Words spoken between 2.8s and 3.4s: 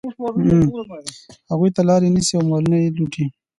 یې لوټي.